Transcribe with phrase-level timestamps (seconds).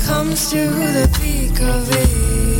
[0.00, 2.57] comes to the peak of it.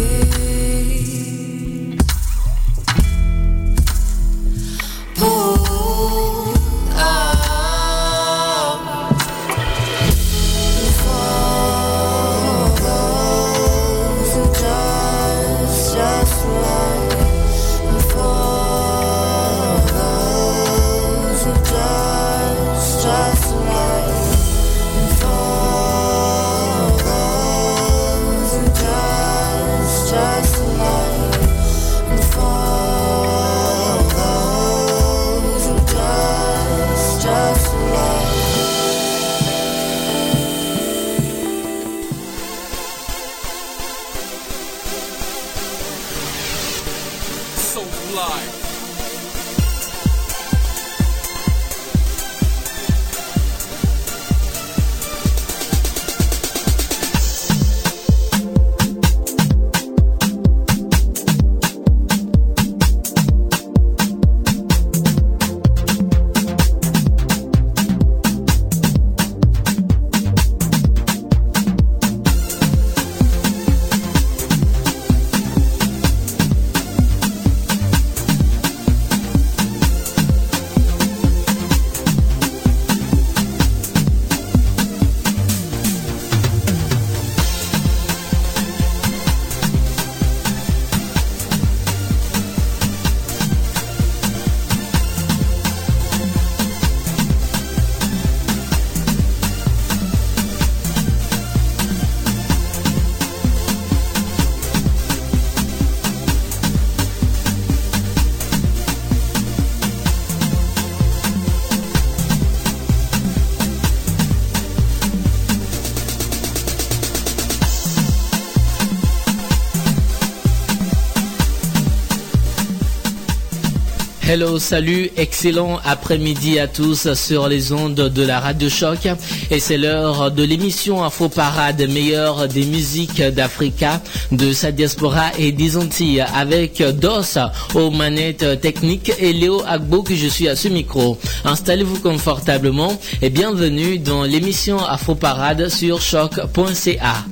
[124.31, 129.09] Hello, salut, excellent après-midi à tous sur les ondes de la Radio Choc.
[129.51, 135.51] Et c'est l'heure de l'émission Afro Parade, meilleure des musiques d'Africa, de sa diaspora et
[135.51, 137.39] des Antilles, avec DOS
[137.75, 141.17] aux manettes techniques et Léo Agbo que je suis à ce micro.
[141.47, 147.25] Installez-vous confortablement et bienvenue dans l'émission Afro Parade sur choc.ca.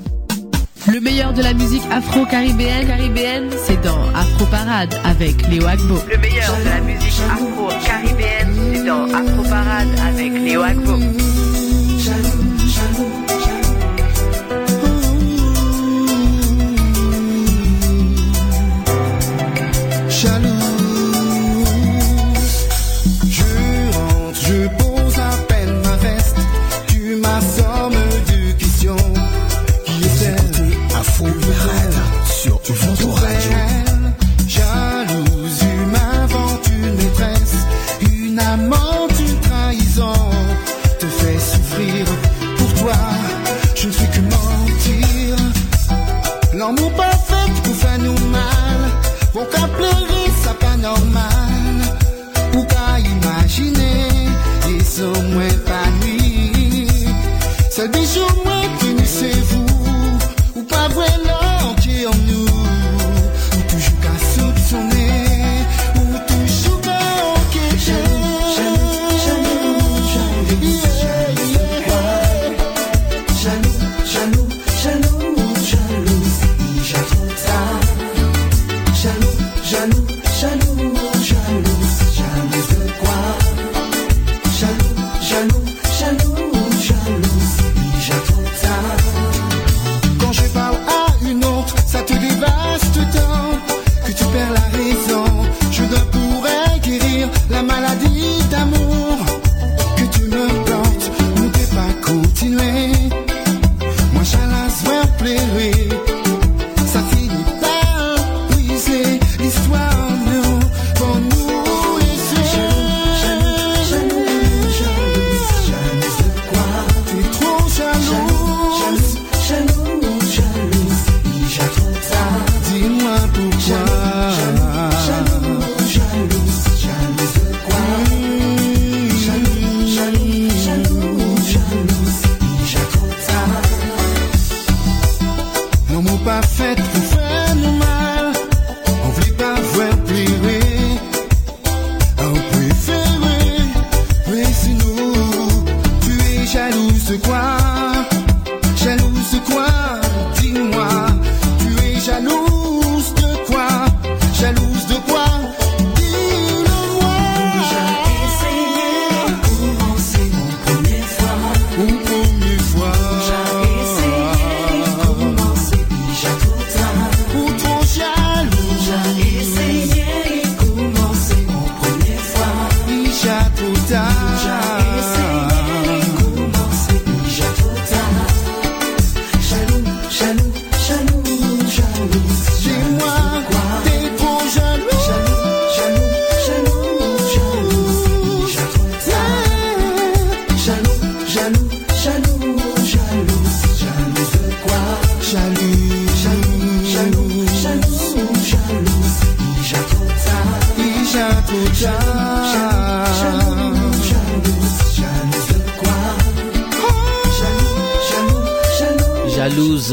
[0.89, 5.99] Le meilleur de la musique afro-caribéenne, caribéenne, c'est dans Afro Parade avec Léo Agbo.
[6.09, 11.26] Le meilleur de la musique afro-caribéenne, c'est dans Afro Parade avec Léo Agbo.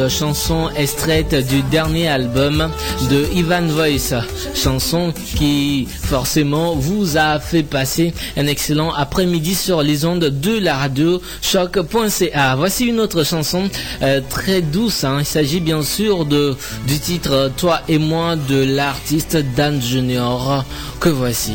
[0.10, 2.70] Chanson extraite du dernier album
[3.10, 4.14] de Ivan Voice,
[4.54, 10.76] chanson qui forcément vous a fait passer un excellent après-midi sur les ondes de la
[10.76, 12.56] radio choc.ca.
[12.56, 13.70] Voici une autre chanson
[14.02, 15.18] euh, très douce, hein.
[15.20, 16.56] il s'agit bien sûr de,
[16.88, 20.66] du titre Toi et moi de l'artiste Dan Junior
[21.00, 21.54] que voici.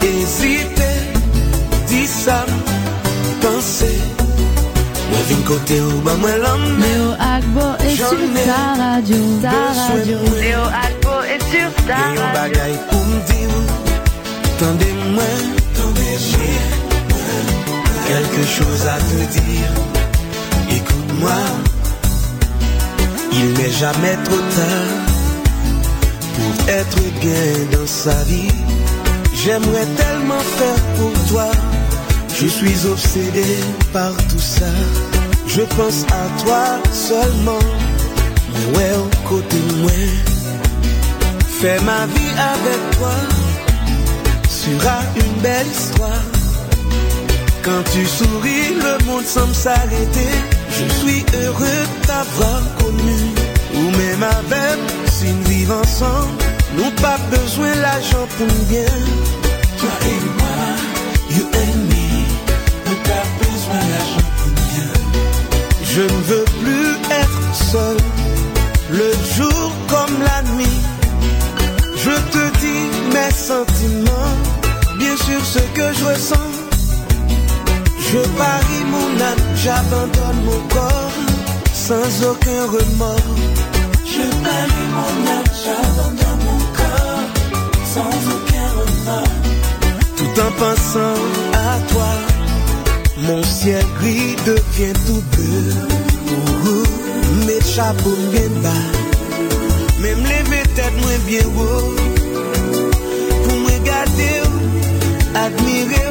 [0.00, 0.81] Di
[2.22, 2.46] sa
[3.42, 3.90] Pense
[5.10, 6.38] Mwen vin kote ou ba mwen
[6.82, 10.18] Léo Agbo est sur ta radio, ta radio.
[10.40, 12.36] Léo Alpo est sur ta Gen yon radio.
[12.38, 13.62] bagay pou m di ou
[14.60, 15.42] Tande mwen
[15.74, 16.70] Tande mwen
[18.06, 19.72] Quelque chose à te dire
[20.78, 21.40] Écoute-moi.
[23.32, 24.92] Il n'est jamais trop tard
[26.36, 28.54] Pour être bien dans sa vie.
[29.34, 31.50] J'aimerais tellement faire pour toi
[32.42, 33.44] Je suis obsédé
[33.92, 34.66] par tout ça.
[35.46, 37.64] Je pense à toi seulement.
[38.52, 39.92] Mais ouais au côté moi
[41.60, 43.14] Fais ma vie avec toi.
[44.50, 46.24] Sera une belle histoire.
[47.62, 50.34] Quand tu souris, le monde semble s'arrêter.
[50.68, 53.20] Je suis heureux de t'avoir connu.
[53.76, 54.80] Ou même avec,
[55.12, 56.42] si nous vivons ensemble.
[56.76, 58.94] Nous pas besoin l'argent pour nous bien.
[59.78, 60.52] Toi et moi,
[61.36, 61.61] you
[65.94, 67.96] Je ne veux plus être seul
[68.90, 70.80] Le jour comme la nuit
[72.04, 72.84] je te dis
[73.14, 74.36] mes sentiments,
[74.98, 76.50] bien sûr ce que je ressens.
[78.10, 81.12] Je parie mon âme, j'abandonne mon corps,
[81.72, 83.36] sans aucun remords.
[84.04, 87.28] Je parie mon âme, j'abandonne mon corps,
[87.94, 89.38] sans aucun remords.
[90.16, 91.20] Tout en pensant
[91.54, 92.12] à toi,
[93.22, 95.72] mon ciel gris devient tout bleu.
[97.46, 99.02] Mes chapeaux bien bas.
[100.02, 101.94] Même lever tête moins bien haut
[103.44, 104.42] Pour me regarder
[105.34, 106.10] admirer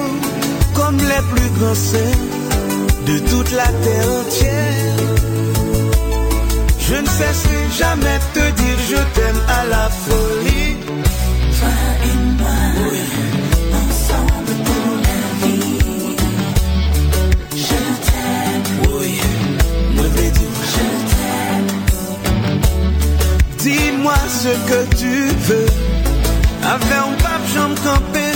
[0.73, 2.19] Comme les plus grands saints
[3.05, 4.95] De toute la terre entière
[6.79, 10.60] Je ne cesserai jamais de te dire je t'aime à la folie
[24.31, 25.13] ce que tu
[25.47, 25.65] veux.
[26.63, 28.33] Avec un pape, j'en camper.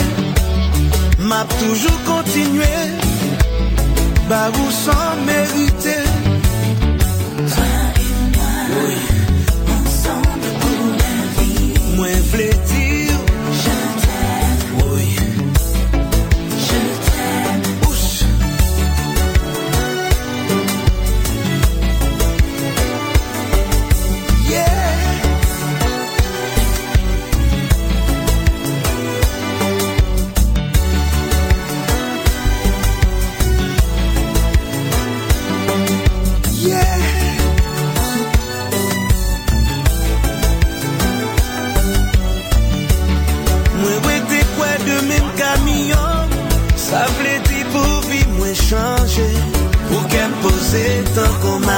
[1.18, 2.76] M'a toujours continué.
[4.28, 6.04] Bah, où sans mériter.
[7.52, 7.72] Toi
[8.04, 8.54] et moi.
[8.82, 8.96] Oui.
[9.78, 11.96] Ensemble pour la vie.
[11.96, 12.08] Moi,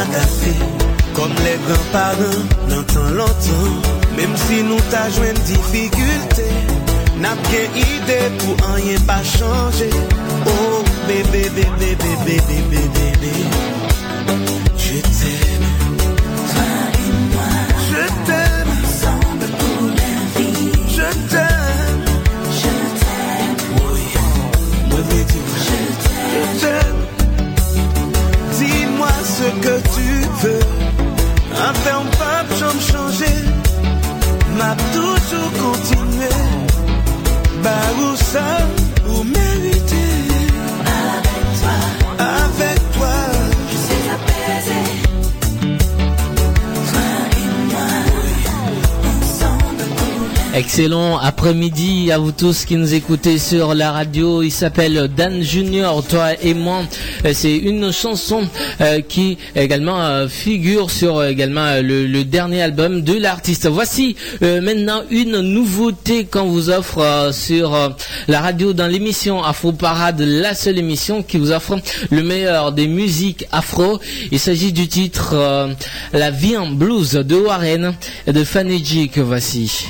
[0.00, 0.55] agase
[1.17, 2.40] Kom le granparen
[2.71, 3.73] nan tan lontan
[4.17, 6.49] Mem si nou ta jwen difikulte
[7.23, 9.90] Nap gen ide pou anyen pa chanje
[10.47, 13.35] Oh, bebe, bebe, bebe, bebe, bebe
[14.76, 16.17] Je t'aime.
[29.38, 30.09] Ce que tu
[30.42, 30.66] veux.
[31.68, 33.37] Enfin on pas j'en changer
[34.59, 36.35] M'a toujours continué.
[37.62, 38.49] Bah où ça?
[39.09, 40.07] Où mériter?
[50.58, 54.42] Excellent après-midi à vous tous qui nous écoutez sur la radio.
[54.42, 56.82] Il s'appelle Dan Junior, toi et moi.
[57.24, 58.42] Euh, C'est une chanson
[58.80, 63.68] euh, qui également euh, figure sur également le, dernier album de l'artiste.
[63.68, 67.94] Voici maintenant une nouveauté qu'on vous offre sur
[68.26, 71.78] la radio dans l'émission Afro Parade, la seule émission qui vous offre
[72.10, 74.00] le meilleur des musiques afro.
[74.32, 75.36] Il s'agit du titre
[76.12, 77.94] La vie en blues de Warren
[78.26, 79.86] et de Fanny G que voici.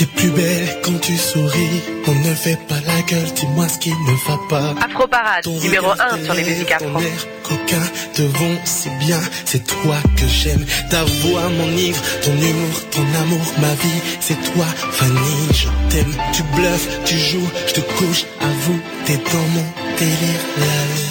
[0.00, 1.82] T'es plus belle quand tu souris.
[2.06, 4.74] On ne fait pas la gueule, dis-moi ce qui ne va pas.
[4.82, 6.98] Afro Parade, numéro 1 sur les musiques afro.
[6.98, 7.82] Air, coquin,
[8.14, 9.20] te vont si bien.
[9.44, 10.64] C'est toi que j'aime.
[10.88, 14.00] Ta voix m'enivre, ton humour, ton amour, ma vie.
[14.20, 16.16] C'est toi, Fanny, je t'aime.
[16.32, 19.66] Tu bluffes, tu joues, je te couche, avoue, t'es dans mon
[19.98, 20.40] délire.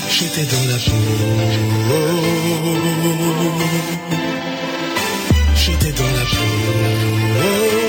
[0.10, 0.96] J'étais dans la peau.
[5.54, 7.89] J'étais dans la peau.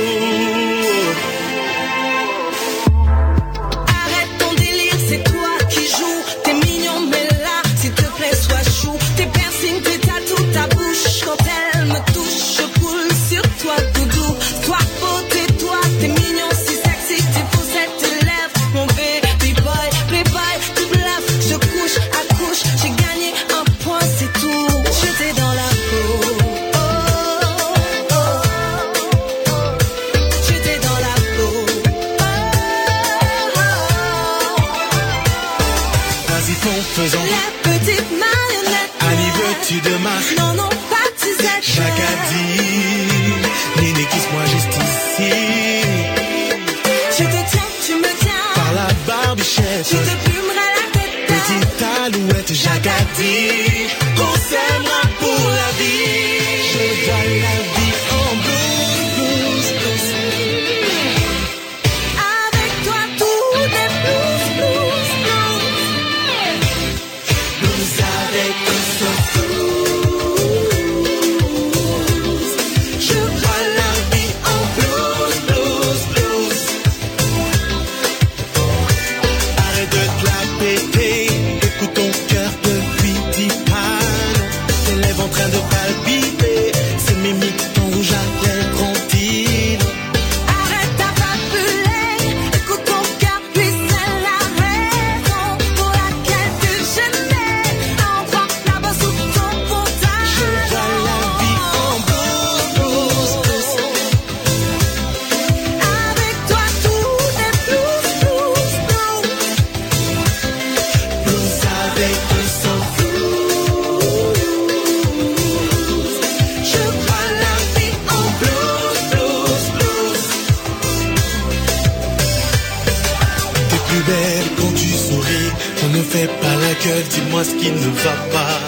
[127.60, 128.58] qui ne va pas.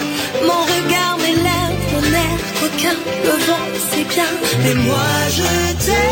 [0.47, 4.31] Mon regard, mes lèvres, mon air coquin, le vent, c'est bien.
[4.63, 6.02] Mais moi, je t'aime.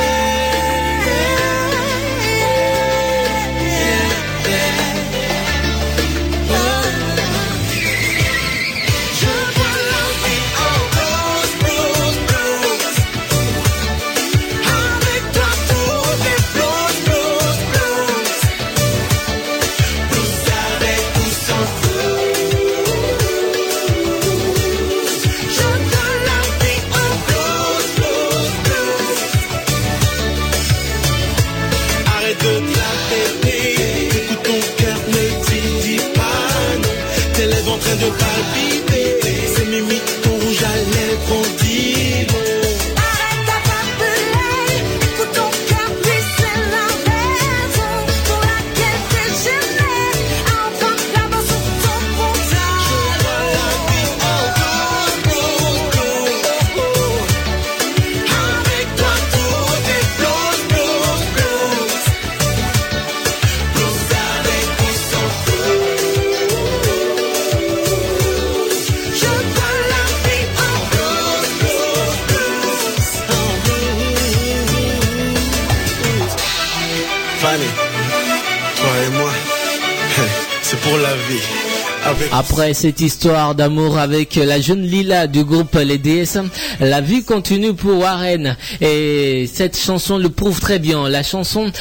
[82.74, 86.38] cette histoire d'amour avec la jeune Lila du groupe Les DS.
[86.80, 91.08] La vie continue pour Warren et cette chanson le prouve très bien.
[91.10, 91.72] La chanson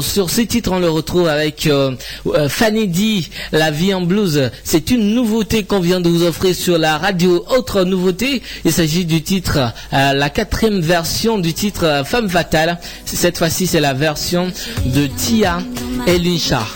[0.00, 1.92] sur ce titre on le retrouve avec euh,
[2.26, 4.50] euh, Fanny D, La vie en blues.
[4.64, 7.44] C'est une nouveauté qu'on vient de vous offrir sur la radio.
[7.56, 9.58] Autre nouveauté, il s'agit du titre,
[9.92, 12.78] euh, la quatrième version du titre Femme fatale.
[13.04, 14.52] Cette fois-ci c'est la version
[14.84, 15.58] de Tia
[16.06, 16.66] et Lincha.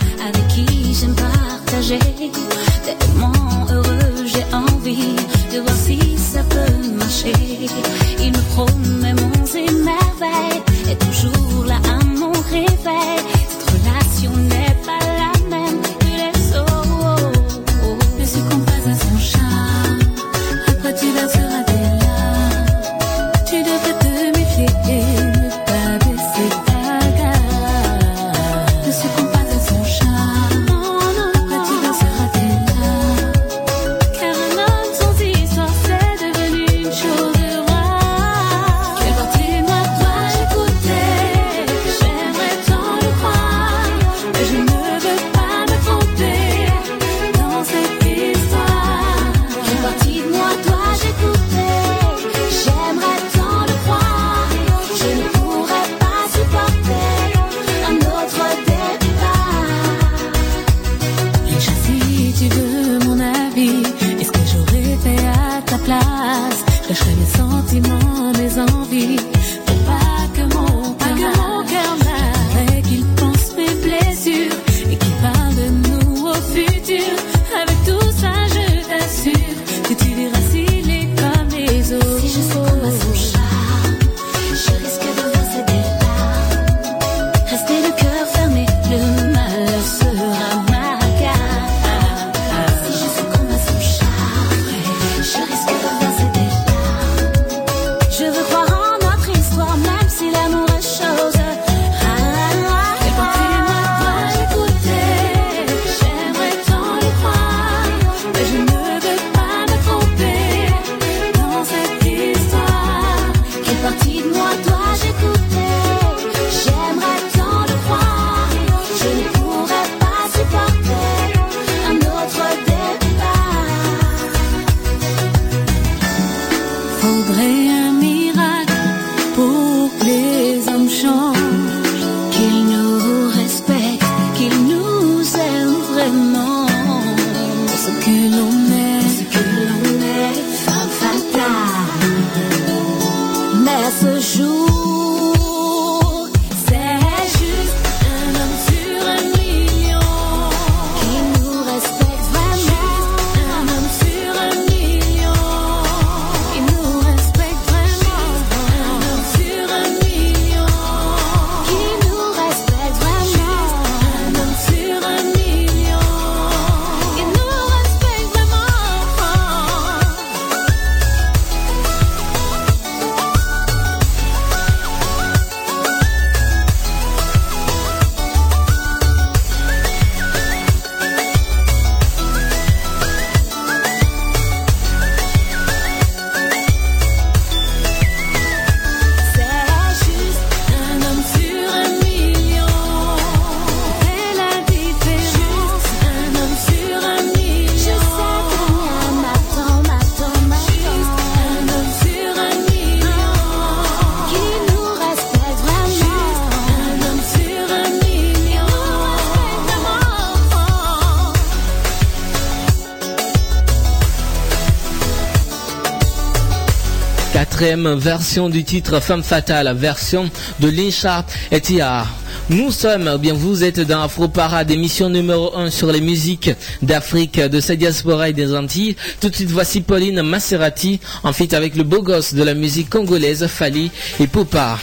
[217.62, 222.06] version du titre Femme Fatale, version de Linchard et Tia.
[222.50, 226.50] Nous sommes, bien vous êtes dans Afro Parade, émission numéro 1 sur les musiques
[226.82, 228.96] d'Afrique, de sa diaspora et des Antilles.
[229.20, 232.90] Tout de suite, voici Pauline Maserati, en fait avec le beau gosse de la musique
[232.90, 234.78] congolaise, Fali et Popa.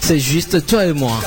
[0.00, 1.20] C'est juste toi et moi.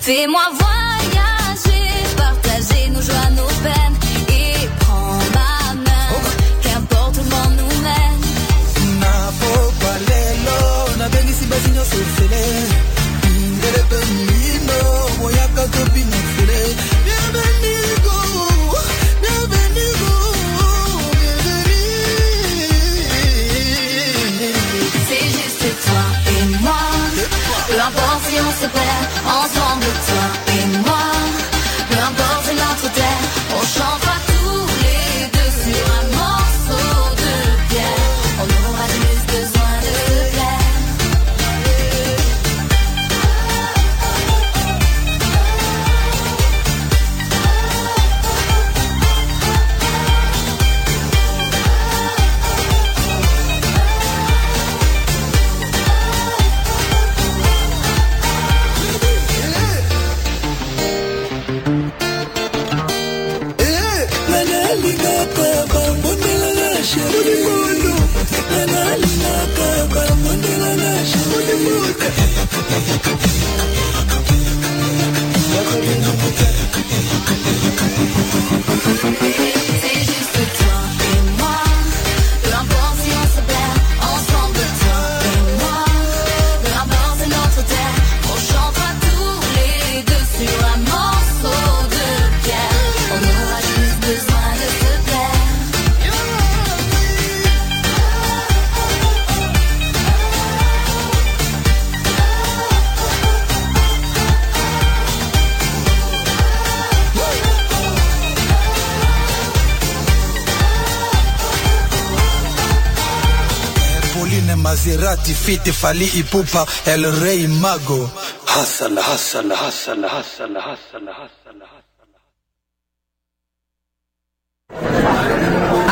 [0.00, 0.69] Fais-moi voir.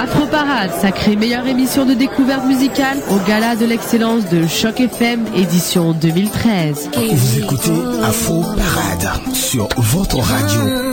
[0.00, 5.26] Afro Parade, sacrée meilleure émission de découverte musicale au Gala de l'excellence de Choc FM
[5.34, 6.90] édition 2013.
[7.12, 7.72] Vous écoutez
[8.04, 10.88] Afro Parade sur votre radio.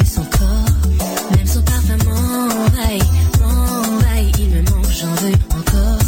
[0.00, 1.36] Son corps.
[1.36, 3.04] Même son parfum m'envahit,
[3.40, 5.98] m'envahit, il me manque, j'en veux encore.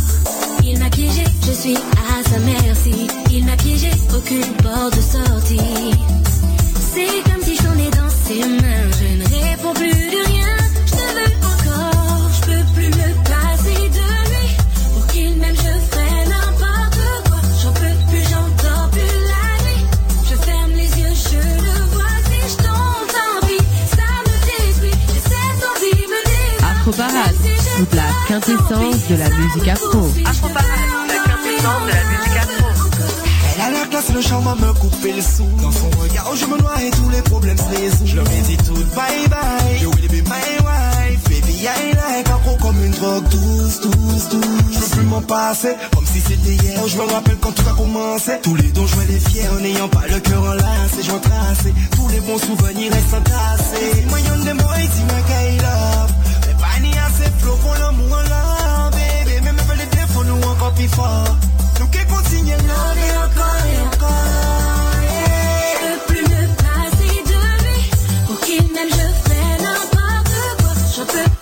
[0.62, 3.06] Il m'a piégé, je suis à sa merci.
[3.30, 5.73] Il m'a piégé, aucune porte de sortie.
[27.92, 30.08] La quintessence de la musique afro.
[30.26, 30.60] Afro la
[31.24, 32.66] quintessence de la musique afro.
[33.54, 35.46] Elle a la classe, le charme à me couper le sou.
[35.60, 38.06] Dans son regard, je me noie et tous les problèmes se résolvent.
[38.06, 39.82] Je leur ai dit tout bye bye.
[39.82, 41.24] You will be my wife.
[41.28, 44.44] Baby, I like accro comme une drogue douce, douce, douce.
[44.72, 46.86] Je peux plus m'en passer, comme si c'était hier.
[46.86, 48.32] Je me rappelle quand tout a commencé.
[48.42, 51.02] Tous les dons, je les fiers, en n'ayant pas le cœur enlacé.
[51.02, 51.74] Je tracé.
[51.96, 54.04] Tous les bons souvenirs restent entassés.
[54.08, 54.74] Moyen de moi,
[55.62, 56.14] love.
[57.44, 59.40] Pour l'amour, là, baby.
[59.42, 61.36] Même avec les défauts, nous encore plus fort.
[61.80, 64.32] Nous qui continuons, et encore et encore.
[65.70, 67.80] Je peux plus me passer de lui.
[68.26, 70.74] Pour qu'il m'aime, je ferai n'importe quoi.
[70.96, 71.33] J'en peux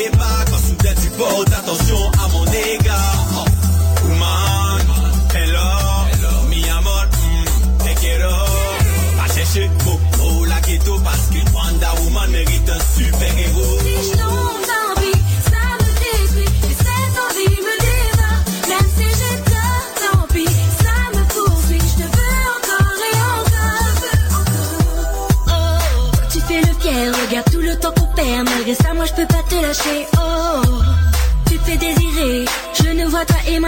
[0.00, 0.27] Everybody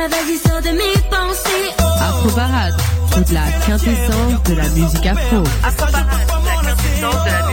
[0.00, 1.68] moi, vas-y, sors de mes pensées.
[1.78, 2.74] Oh, Afro Parade,
[3.12, 5.42] toute la quintessence de la musique afro.
[5.62, 6.06] Afro Parade,
[6.44, 7.49] la quintessence de la musique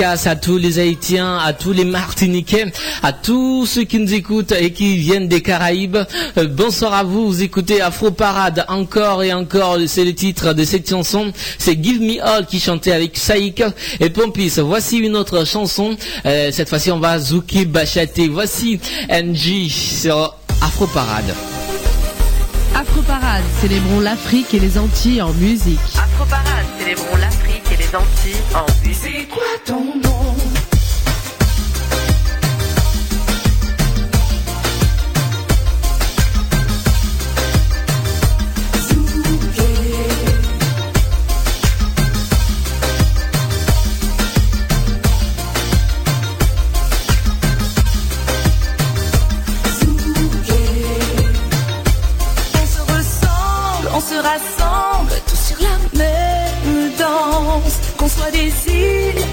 [0.00, 4.52] dédicace à tous les Haïtiens, à tous les Martiniquais, à tous ceux qui nous écoutent
[4.52, 5.98] et qui viennent des Caraïbes.
[6.38, 10.64] Euh, bonsoir à vous, vous écoutez Afro Parade encore et encore, c'est le titre de
[10.64, 11.32] cette chanson.
[11.58, 13.62] C'est Give Me All qui chantait avec Saïk
[14.00, 14.54] et Pompis.
[14.58, 18.28] Voici une autre chanson, Euh, cette fois-ci on va Zouki Bachaté.
[18.28, 21.34] Voici NG sur Afro Parade.
[22.74, 25.78] Afro Parade, célébrons l'Afrique et les Antilles en musique.
[25.96, 27.49] Afro Parade, célébrons l'Afrique
[27.80, 29.32] les Antilles en musique.
[29.64, 30.19] ton nom?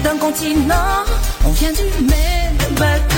[0.08, 1.04] d'un continent,
[1.44, 3.17] on vient du même bateau.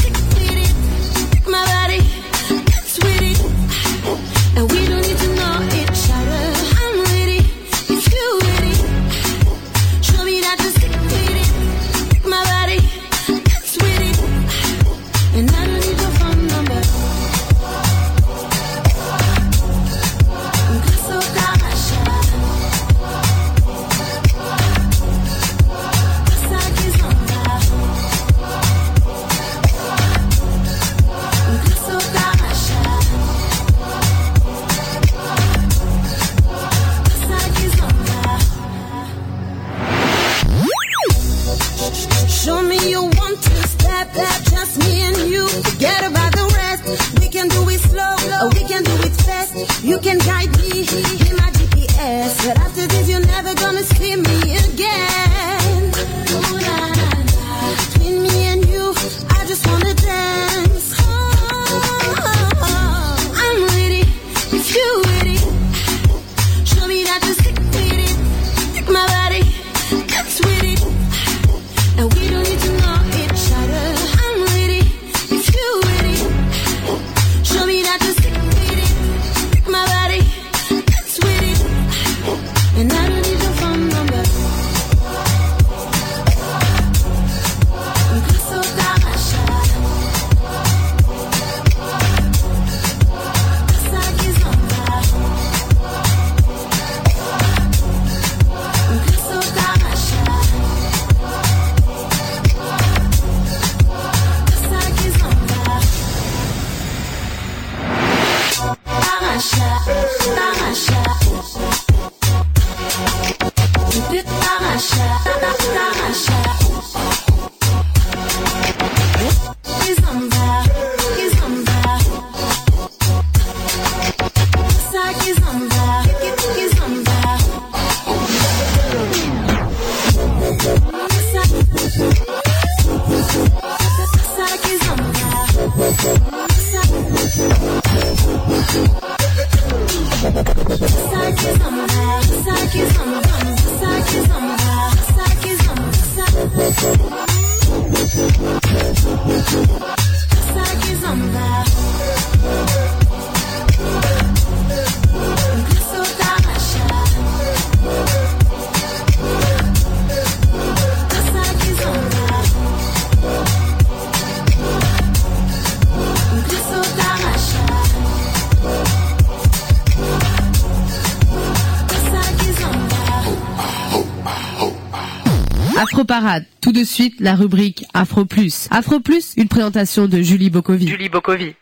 [176.01, 176.45] Afro Parade.
[176.61, 178.67] Tout de suite, la rubrique Afro Plus.
[178.71, 180.87] Afro Plus, une présentation de Julie Bokovi.
[180.87, 181.53] Julie Bokovi.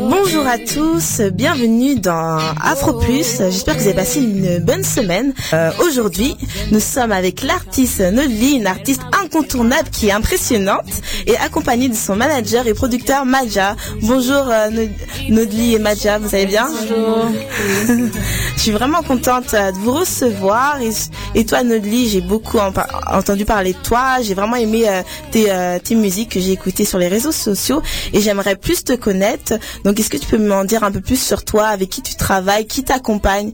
[0.00, 3.38] Bonjour à tous, bienvenue dans Afro Plus.
[3.38, 5.32] J'espère que vous avez passé une bonne semaine.
[5.52, 6.34] Euh, Aujourd'hui,
[6.72, 12.16] nous sommes avec l'artiste Nodli, une artiste incontournable qui est impressionnante et accompagnée de son
[12.16, 13.76] manager et producteur Maja.
[14.02, 14.90] Bonjour euh, Nod-
[15.28, 16.66] Nodli et Maja, vous allez bien?
[16.68, 17.28] Bonjour.
[18.56, 20.90] Je suis vraiment contente euh, de vous recevoir et,
[21.34, 22.72] et toi Nodli, j'ai beaucoup en
[23.12, 24.22] entendu parler de toi.
[24.22, 27.82] J'ai vraiment aimé euh, tes, euh, tes musiques que j'ai écoutées sur les réseaux sociaux
[28.12, 29.54] et j'aimerais plus te connaître.
[29.84, 32.14] Donc est-ce que tu peux m'en dire un peu plus sur toi, avec qui tu
[32.14, 33.52] travailles, qui t'accompagne?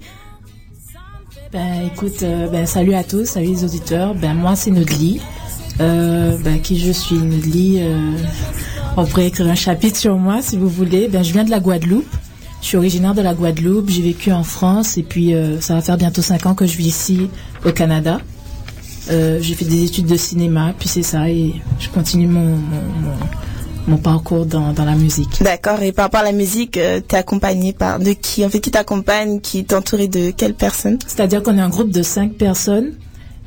[1.52, 4.14] Ben écoute, ben salut à tous, salut les auditeurs.
[4.14, 5.20] Ben moi c'est Nodli.
[5.80, 7.78] Euh, ben qui je suis Nodli.
[7.80, 8.12] Euh,
[8.96, 11.08] on pourrait écrire un chapitre sur moi si vous voulez.
[11.08, 12.06] Ben je viens de la Guadeloupe.
[12.60, 13.88] Je suis originaire de la Guadeloupe.
[13.88, 16.76] J'ai vécu en France et puis euh, ça va faire bientôt cinq ans que je
[16.76, 17.30] vis ici
[17.64, 18.20] au Canada.
[19.08, 23.16] J'ai fait des études de cinéma, puis c'est ça et je continue mon mon, mon,
[23.88, 25.42] mon parcours dans, dans la musique.
[25.42, 25.82] D'accord.
[25.82, 28.44] Et par rapport à la musique, euh, t'es accompagné par de qui?
[28.44, 30.98] En fait, qui t'accompagne Qui est entouré de quelles personnes?
[31.06, 32.92] C'est-à-dire qu'on est un groupe de cinq personnes.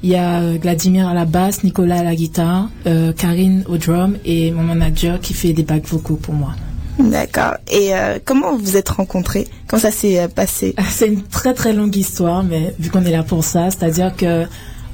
[0.03, 3.77] Il y a euh, Vladimir à la basse, Nicolas à la guitare, euh, Karine au
[3.77, 6.53] drum et mon manager qui fait des bacs vocaux pour moi.
[6.99, 7.55] D'accord.
[7.71, 9.47] Et euh, comment vous êtes rencontrés?
[9.67, 10.75] Comment ça s'est passé?
[10.89, 14.45] C'est une très très longue histoire, mais vu qu'on est là pour ça, c'est-à-dire que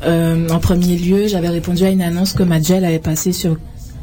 [0.03, 3.57] euh, en premier lieu, j'avais répondu à une annonce que Majel avait passée sur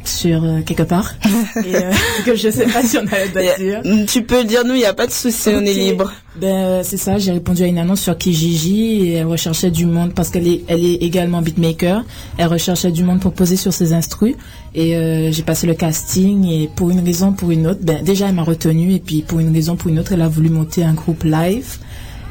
[0.08, 1.14] sur euh, quelque part
[1.64, 1.92] et euh,
[2.24, 4.06] que je sais pas si on allait le dire.
[4.06, 6.12] Tu peux le dire, nous, il n'y a pas de souci, on est libre.
[6.40, 9.86] Ben euh, c'est ça, j'ai répondu à une annonce sur Kijiji et elle recherchait du
[9.86, 12.04] monde parce qu'elle est elle est également beatmaker.
[12.36, 14.34] Elle recherchait du monde pour poser sur ses instrus
[14.74, 18.28] et euh, j'ai passé le casting et pour une raison pour une autre, ben déjà
[18.28, 20.84] elle m'a retenu et puis pour une raison pour une autre, elle a voulu monter
[20.84, 21.78] un groupe live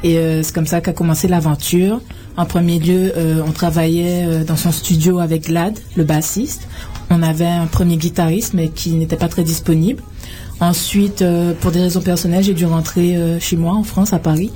[0.02, 2.00] et euh, c'est comme ça qu'a commencé l'aventure.
[2.36, 6.68] En premier lieu, euh, on travaillait euh, dans son studio avec Glad, le bassiste.
[7.10, 10.02] On avait un premier guitariste mais qui n'était pas très disponible.
[10.60, 14.18] Ensuite, euh, pour des raisons personnelles, j'ai dû rentrer euh, chez moi en France, à
[14.18, 14.50] Paris.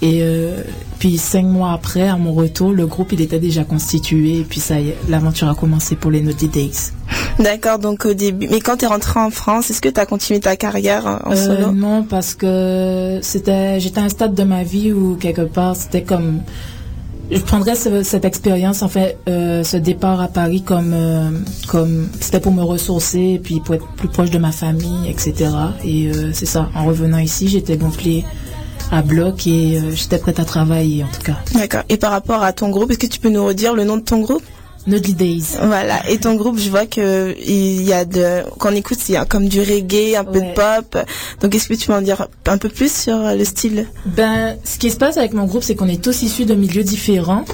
[0.00, 0.62] Et euh,
[0.98, 4.40] puis cinq mois après, à mon retour, le groupe il était déjà constitué.
[4.40, 6.90] Et puis ça y est, l'aventure a commencé pour les Naughty Days.
[7.38, 8.48] D'accord, donc au début.
[8.50, 11.36] Mais quand tu es rentré en France, est-ce que tu as continué ta carrière en
[11.36, 11.70] solo?
[11.70, 16.02] non, parce que c'était, j'étais à un stade de ma vie où quelque part c'était
[16.02, 16.40] comme,
[17.38, 21.30] je prendrais ce- cette expérience, en fait, euh, ce départ à Paris comme, euh,
[21.68, 25.50] comme c'était pour me ressourcer et puis pour être plus proche de ma famille, etc.
[25.84, 26.68] Et euh, c'est ça.
[26.74, 28.24] En revenant ici, j'étais gonflée
[28.90, 31.36] à bloc et j'étais prête à travailler en tout cas.
[31.54, 31.82] D'accord.
[31.88, 34.02] Et par rapport à ton groupe, est-ce que tu peux nous redire le nom de
[34.02, 34.42] ton groupe?
[34.86, 35.44] Naughty Days.
[35.62, 36.08] Voilà.
[36.08, 39.16] Et ton groupe, je vois que il y a de, quand on écoute, il y
[39.16, 40.98] a comme du reggae, un peu de pop.
[41.40, 43.86] Donc, est-ce que tu peux en dire un peu plus sur euh, le style?
[44.06, 46.84] Ben, ce qui se passe avec mon groupe, c'est qu'on est tous issus de milieux
[46.84, 47.44] différents.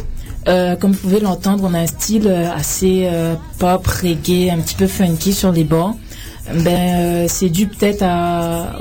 [0.46, 4.60] Euh, comme vous pouvez l'entendre, on a un style euh, assez euh, pop, reggae, un
[4.60, 5.96] petit peu funky sur les bords.
[6.54, 8.80] Ben, euh, c'est dû peut-être à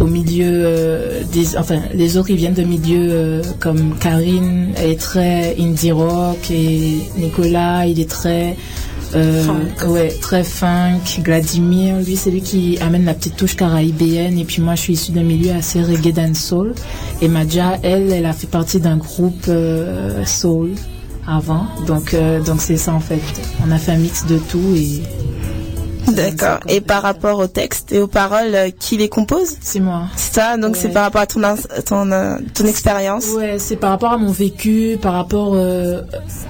[0.00, 4.90] au milieu euh, des, enfin, les autres ils viennent de milieux euh, comme Karine, elle
[4.90, 8.56] est très indie rock et Nicolas, il est très
[9.14, 9.44] euh,
[9.86, 11.20] ouais, très funk.
[11.22, 14.38] Vladimir, lui, c'est lui qui amène la petite touche caraïbéenne.
[14.38, 16.74] Et puis moi, je suis issue d'un milieu assez reggae dancehall.
[17.20, 20.72] Et Madja, elle, elle a fait partie d'un groupe euh, soul
[21.26, 21.66] avant.
[21.86, 23.20] Donc, euh, donc c'est ça en fait.
[23.66, 25.02] On a fait un mix de tout et
[26.08, 26.58] D'accord.
[26.68, 29.56] Et par rapport au texte et aux paroles, euh, qui les compose?
[29.60, 30.02] C'est moi.
[30.16, 30.56] C'est ça?
[30.56, 31.40] Donc, c'est par rapport à ton
[31.86, 33.26] ton euh, ton expérience?
[33.36, 36.02] Ouais, c'est par rapport à mon vécu, par rapport euh,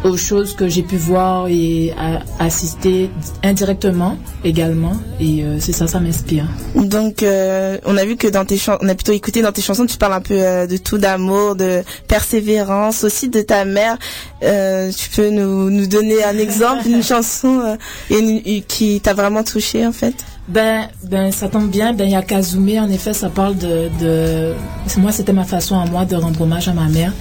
[0.04, 3.10] aux choses que j'ai pu voir et à- assister
[3.42, 4.94] indirectement également.
[5.20, 6.46] Et c'est ça, ça m'inspire.
[6.74, 9.86] Donc, on a vu que dans tes chansons, on a plutôt écouté dans tes chansons,
[9.86, 10.34] tu parles un peu
[10.66, 13.98] de tout, d'amour, de persévérance, aussi de ta mère.
[14.42, 19.86] Euh, tu peux nous, nous donner un exemple, une chanson euh, qui t'a vraiment touché
[19.86, 20.14] en fait?
[20.48, 21.92] Ben, ben, ça tombe bien.
[21.92, 24.54] Ben, il y a Kazumé, en effet, ça parle de, de...
[24.98, 27.12] Moi, c'était ma façon à moi de rendre hommage à ma mère.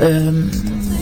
[0.00, 0.30] Euh,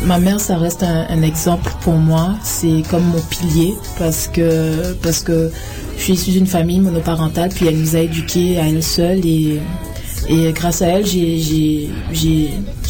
[0.05, 2.35] ma mère, ça reste un, un exemple pour moi.
[2.45, 5.51] C'est comme mon pilier parce que, parce que
[5.99, 9.61] je suis issue d'une famille monoparentale, puis elle nous a éduqués à elle seule et,
[10.29, 11.91] et grâce à elle, j'ai,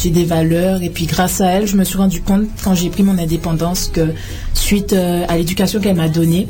[0.05, 0.81] des valeurs.
[0.81, 3.89] Et puis grâce à elle, je me suis rendu compte quand j'ai pris mon indépendance
[3.93, 4.13] que
[4.53, 6.47] suite euh, à l'éducation qu'elle m'a donnée,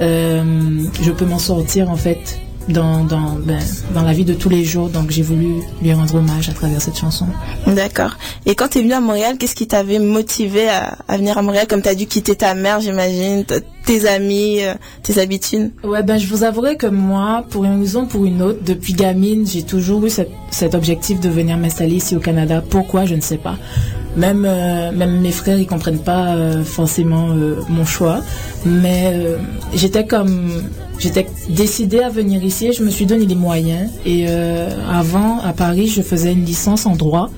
[0.00, 0.42] euh,
[1.00, 3.60] je peux m'en sortir en fait dans, dans, ben,
[3.94, 4.88] dans la vie de tous les jours.
[4.88, 7.26] Donc j'ai voulu lui rendre hommage à travers cette chanson.
[7.66, 8.16] D'accord.
[8.44, 11.42] Et quand tu es venu à Montréal, qu'est-ce qui t'avait motivé à, à venir à
[11.42, 11.66] Montréal?
[11.68, 13.44] Comme tu as dû quitter ta mère, j'imagine,
[13.86, 18.02] tes amis, euh, tes habitudes Ouais, ben je vous avouerai que moi, pour une raison
[18.02, 22.16] ou pour une autre, depuis gamine, j'ai toujours eu cet, objectif de venir m'installer ici
[22.16, 22.62] au Canada.
[22.68, 23.56] Pourquoi, je ne sais pas.
[24.16, 27.28] Même, euh, même mes frères, ils comprennent pas euh, forcément
[27.68, 28.20] mon choix.
[28.64, 29.14] Mais
[29.72, 30.50] j'étais comme,
[30.98, 32.66] j'étais décidée à venir ici.
[32.66, 33.90] et Je me suis donné les moyens.
[34.04, 34.26] Et
[34.90, 37.30] avant, à Paris, je faisais une licence en droit.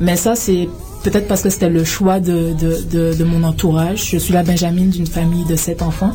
[0.00, 0.68] Mais ça, c'est
[1.04, 4.10] peut-être parce que c'était le choix de, de, de, mon entourage.
[4.10, 6.12] Je suis la Benjamine d'une famille de sept enfants.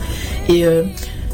[0.50, 0.84] Et euh,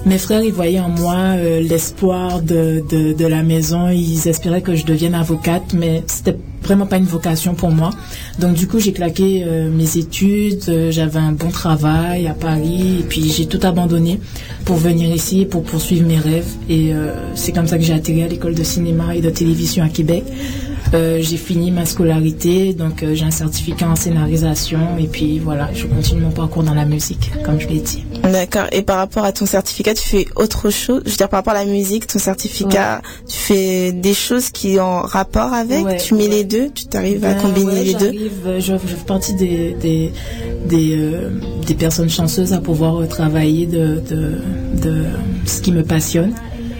[0.06, 3.90] mes frères, ils voyaient en moi euh, l'espoir de, de, de la maison.
[3.90, 7.92] Ils espéraient que je devienne avocate, mais c'était vraiment pas une vocation pour moi.
[8.40, 10.64] Donc du coup, j'ai claqué euh, mes études.
[10.68, 14.20] euh, J'avais un bon travail à Paris, et puis j'ai tout abandonné
[14.66, 16.48] pour venir ici, pour poursuivre mes rêves.
[16.70, 16.92] Et
[17.36, 20.24] c'est comme ça que j'ai atterri à l'école de cinéma et de télévision à Québec.
[20.94, 25.70] Euh, j'ai fini ma scolarité, donc euh, j'ai un certificat en scénarisation et puis voilà,
[25.74, 28.04] je continue mon parcours dans la musique, comme je l'ai dit.
[28.24, 28.66] D'accord.
[28.72, 31.02] Et par rapport à ton certificat, tu fais autre chose?
[31.06, 34.80] Je veux dire, par rapport à la musique, ton certificat, tu fais des choses qui
[34.80, 35.84] ont rapport avec?
[35.86, 36.70] Ouais, Tu mets les deux?
[36.74, 38.00] Tu t'arrives à Ben, combiner les deux?
[38.14, 40.12] j'arrive, euh, je, je fais partie des, des,
[40.70, 41.30] des, euh,
[41.66, 44.38] des personnes chanceuses à pouvoir travailler de, de,
[44.82, 45.06] de
[45.46, 46.34] ce qui me passionne,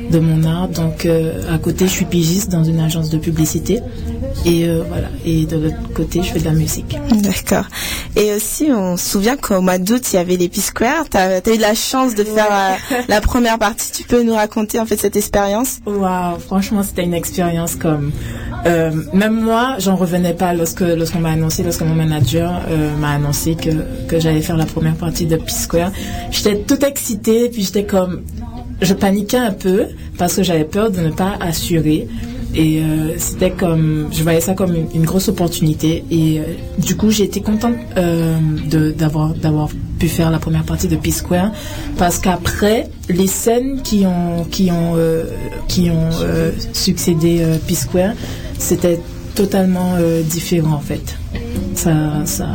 [0.10, 0.70] de mon art.
[0.70, 3.80] Donc, euh, à côté, je suis pigiste dans une agence de publicité.
[4.46, 5.08] Et euh, voilà.
[5.26, 6.98] Et de l'autre côté, je fais de la musique.
[7.12, 7.66] D'accord.
[8.16, 11.10] Et aussi, on se souvient qu'au mois d'août, il y avait les P-Square.
[11.10, 13.92] Tu as, eu la chance de faire euh, la première partie.
[13.92, 15.80] Tu peux nous raconter en fait cette expérience?
[15.86, 18.12] Waouh, franchement, c'était une expérience comme.
[18.66, 23.12] euh, même moi, j'en revenais pas lorsque lorsqu'on m'a annoncé, lorsque mon manager euh, m'a
[23.12, 23.70] annoncé que
[24.08, 25.92] que j'allais faire la première partie de P Square.
[26.32, 28.24] J'étais toute excitée, puis j'étais comme,
[28.82, 32.08] je paniquais un peu parce que j'avais peur de ne pas assurer.
[32.58, 36.06] Et euh, c'était comme, je voyais ça comme une, grosse opportunité.
[36.10, 36.44] Et euh,
[36.78, 38.38] du coup, j'ai été contente euh,
[38.94, 39.70] d'avoir
[40.00, 41.52] pu faire la première partie de P Square
[41.98, 44.96] parce qu'après, les scènes qui ont qui ont
[45.68, 46.10] qui ont
[46.72, 48.14] succédé euh, P Square,
[48.58, 49.00] c'était
[49.36, 51.18] totalement différent en fait.
[51.74, 51.92] Ça,
[52.24, 52.48] ça,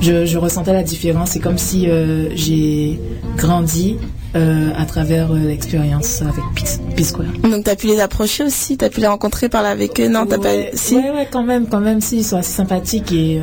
[0.00, 1.30] je, ressentais la différence.
[1.30, 1.88] C'est comme si
[2.36, 3.00] j'ai
[3.36, 3.96] grandi
[4.36, 6.62] euh, à travers euh, l'expérience avec P,
[6.96, 7.28] P Square.
[7.42, 8.76] Donc, tu as pu les approcher aussi?
[8.76, 10.08] Tu as pu les rencontrer, parler avec eux?
[10.08, 10.76] Non, t'as ouais, pas.
[10.76, 10.96] Si?
[10.96, 13.40] Ouais, ouais, quand même, quand même, si, ils sont assez sympathiques et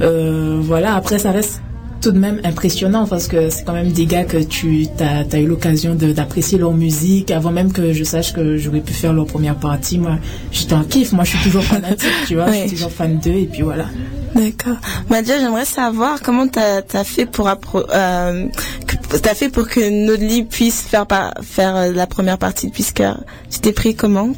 [0.00, 0.94] euh, voilà.
[0.94, 1.60] Après, ça reste
[2.00, 5.46] tout de même impressionnant parce que c'est quand même des gars que tu as, eu
[5.46, 9.56] l'occasion d'apprécier leur musique avant même que je sache que j'aurais pu faire leur première
[9.56, 9.98] partie.
[9.98, 10.18] Moi,
[10.52, 11.12] j'étais en kiff.
[11.12, 12.50] Moi, je suis toujours fanatique, tu vois.
[12.52, 13.86] Je suis toujours fan d'eux et puis voilà.
[14.34, 14.76] D'accord.
[15.10, 18.46] Madia, j'aimerais savoir comment t'as as fait pour euh,
[19.34, 21.06] fait pour que Nodli puisse faire
[21.42, 23.20] faire la première partie de Pisceur.
[23.50, 24.32] Tu t'es pris comment?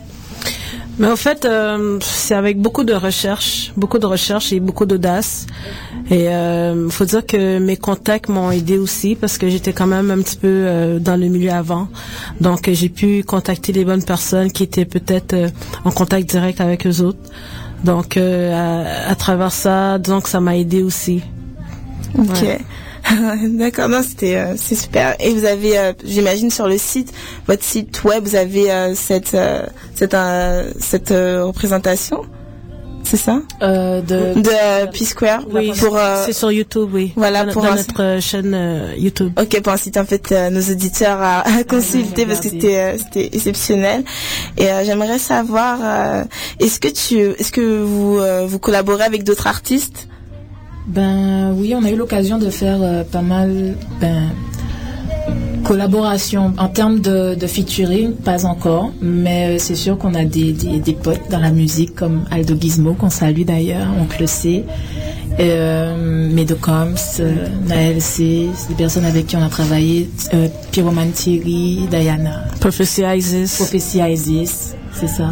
[0.98, 5.46] Mais en fait, euh, c'est avec beaucoup de recherche, beaucoup de recherche et beaucoup d'audace.
[6.10, 10.10] Et euh, faut dire que mes contacts m'ont aidé aussi parce que j'étais quand même
[10.10, 11.88] un petit peu euh, dans le milieu avant.
[12.40, 15.48] Donc j'ai pu contacter les bonnes personnes qui étaient peut-être euh,
[15.84, 17.30] en contact direct avec eux autres.
[17.84, 21.22] Donc à, à travers ça, disons que ça m'a aidé aussi.
[22.18, 22.42] Ok.
[22.42, 22.58] Ouais.
[23.58, 25.14] D'accord, non, c'était euh, c'est super.
[25.20, 27.12] Et vous avez, euh, j'imagine, sur le site,
[27.46, 29.62] votre site web, vous avez euh, cette euh,
[29.94, 32.22] cette euh, cette euh, représentation,
[33.02, 33.40] c'est ça?
[33.62, 37.12] Euh, de de euh, P-Square Oui, pour c'est sur YouTube, oui.
[37.16, 39.32] voilà, dans, pour dans un- notre chaîne YouTube.
[39.40, 42.96] Ok, pour inciter en fait euh, nos auditeurs à, à consulter parce que c'était euh,
[42.98, 44.04] c'était exceptionnel.
[44.58, 46.24] Et euh, j'aimerais savoir, euh,
[46.60, 50.06] est-ce que tu, est-ce que vous euh, vous collaborez avec d'autres artistes?
[50.90, 54.30] Ben oui, on a eu l'occasion de faire euh, pas mal ben,
[55.62, 60.80] collaboration en termes de, featuring, pas encore, mais euh, c'est sûr qu'on a des, des,
[60.80, 64.64] des potes dans la musique comme Aldo Gizmo qu'on salue d'ailleurs, Oncle C,
[65.40, 71.86] euh, Medocoms, euh, Naël C, des personnes avec qui on a travaillé, euh, Pyroman Thierry,
[71.90, 73.56] Diana, Prophecy Isis.
[73.56, 75.30] Prophecy Isis, c'est ça.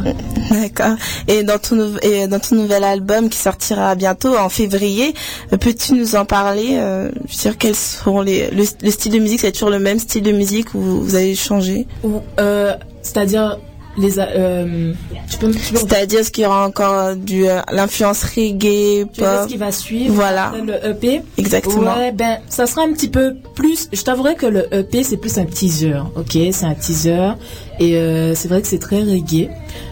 [0.50, 0.96] D'accord.
[1.26, 5.14] Et dans ton nou- et dans ton nouvel album qui sortira bientôt en février,
[5.52, 9.12] euh, peux-tu nous en parler euh, Je veux dire, quels seront les le, le style
[9.12, 9.40] de musique?
[9.40, 11.86] C'est toujours le même style de musique ou vous, vous avez changé?
[12.02, 13.58] Ou, euh, c'est-à-dire
[13.98, 14.92] les euh,
[15.28, 19.36] tu peux, tu peux C'est-à-dire ce qu'il y aura encore du euh, l'influence reggae, vois
[19.36, 20.52] ce pop qui va suivre Voilà.
[20.64, 21.94] le EP Exactement.
[21.96, 23.88] Ouais, ben, ça sera un petit peu plus.
[23.92, 26.38] Je t'avouerai que le EP, c'est plus un teaser, ok?
[26.52, 27.32] C'est un teaser.
[27.80, 29.48] Et euh, c'est vrai que c'est très reggae.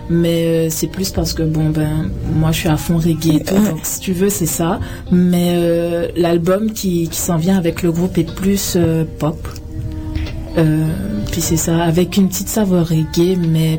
[0.09, 3.42] Mais euh, c'est plus parce que, bon, ben, moi, je suis à fond reggae et
[3.42, 3.54] tout.
[3.54, 4.78] Donc, si tu veux, c'est ça.
[5.11, 8.78] Mais l'album qui, qui s'en vient avec le groupe est plus
[9.18, 9.36] pop.
[11.32, 13.78] Puis c'est ça, avec une petite saveur reggae, mais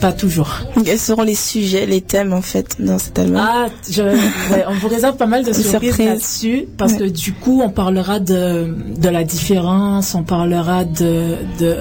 [0.00, 0.50] pas toujours.
[0.84, 4.74] Quels seront les sujets, les thèmes en fait dans cet album Ah, je, ouais, on
[4.74, 6.98] vous réserve pas mal de surprises là-dessus parce Ouais.
[6.98, 11.76] que du coup, on parlera de, de la différence, on parlera de, de,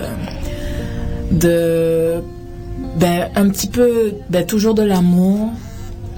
[1.32, 2.22] de,
[3.00, 5.52] ben, un petit peu, ben, toujours de l'amour.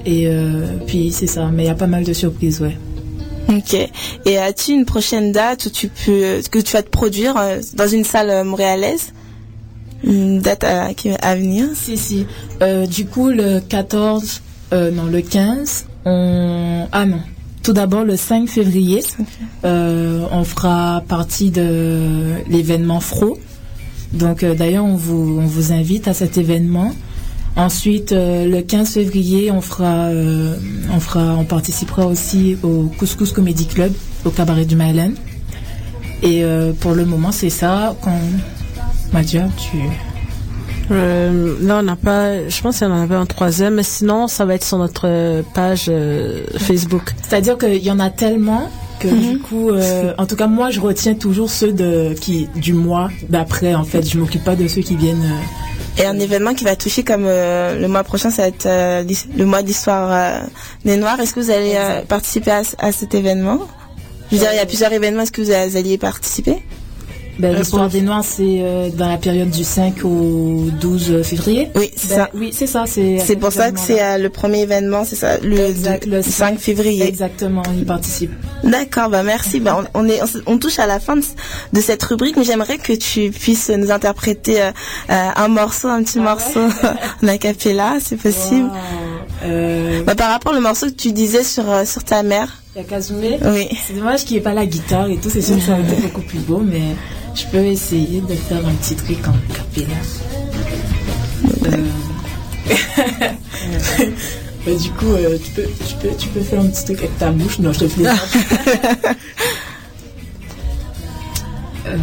[0.06, 2.78] Et euh, puis c'est ça, mais il y a pas mal de surprises, ouais.
[3.50, 3.76] Ok.
[4.26, 7.88] Et as-tu une prochaine date où tu peux que tu vas te produire euh, dans
[7.88, 9.12] une salle euh, montréalaise?
[10.04, 12.26] Date à, venir Si, si.
[12.62, 14.42] Euh, du coup, le 14,
[14.74, 16.88] euh, non, le 15, on...
[16.92, 17.20] Ah non.
[17.64, 19.04] Tout d'abord, le 5 février,
[19.66, 23.38] euh, on fera partie de l'événement FRO.
[24.14, 26.94] Donc, d'ailleurs, on vous, on vous invite à cet événement.
[27.58, 30.10] Ensuite, le 15 février, on fera,
[30.92, 33.92] on fera, on participera aussi au Couscous Comedy Club
[34.24, 35.12] au cabaret du Myland.
[36.24, 36.44] Et
[36.80, 37.96] pour le moment, c'est ça.
[38.02, 38.18] Quand...
[39.14, 39.78] Madia, tu...
[40.92, 42.50] Euh, là, on n'a pas.
[42.50, 45.44] Je pense qu'il y en avait un troisième, mais sinon, ça va être sur notre
[45.54, 47.14] page euh, Facebook.
[47.22, 50.80] C'est-à-dire qu'il y en a tellement que du coup, euh, en tout cas, moi, je
[50.80, 53.76] retiens toujours ceux de qui du mois d'après.
[53.76, 55.24] En fait, je m'occupe pas de ceux qui viennent.
[55.24, 58.66] euh, Et un événement qui va toucher comme euh, le mois prochain, ça va être
[58.66, 59.04] euh,
[59.38, 60.40] le mois euh,
[60.86, 61.20] des Noirs.
[61.20, 63.60] Est-ce que vous allez euh, participer à, cet événement?
[64.32, 65.22] Je veux dire, il y a plusieurs événements.
[65.22, 66.64] Est-ce que vous alliez participer?
[67.40, 71.70] Ben, L'histoire des Noirs, c'est euh, dans la période du 5 au 12 février.
[71.76, 72.30] Oui, c'est Ben, ça.
[72.34, 72.84] Oui, c'est ça.
[72.86, 76.18] C'est C'est pour ça que c'est euh, le premier événement, c'est ça, le, Exact, le
[76.18, 77.08] le 5 février.
[77.08, 78.32] Exactement, il participe.
[78.64, 79.62] D'accord, bah merci.
[79.62, 81.24] Bah, on, on est, on, touche à la fin de,
[81.74, 84.72] de cette rubrique, mais j'aimerais que tu puisses nous interpréter euh,
[85.10, 86.60] euh, un morceau, un petit morceau
[87.24, 88.70] en acapella, c'est possible.
[89.44, 92.62] Euh, Bah, par rapport au morceau que tu disais sur euh, sur ta mère.
[92.76, 93.38] Yakazume.
[93.46, 93.68] Oui.
[93.88, 95.30] C'est dommage qu'il n'y ait pas la guitare et tout.
[95.30, 96.82] C'est sûr que ça aurait été beaucoup plus beau, mais
[97.36, 99.96] je peux essayer de faire un petit truc en capella.
[101.66, 101.78] Euh,
[104.66, 107.18] bah, du coup, euh, tu, peux, tu, peux, tu peux faire un petit truc avec
[107.18, 107.60] ta bouche.
[107.60, 108.20] Non, je te plaisante.
[111.88, 111.98] Euh,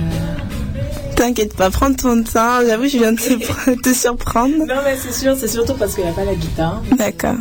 [1.16, 2.60] T'inquiète pas, prends ton temps.
[2.66, 4.58] J'avoue, je viens de te, te surprendre.
[4.58, 6.82] Non, mais c'est sûr, c'est surtout parce qu'il n'y a pas la guitare.
[6.96, 7.36] D'accord.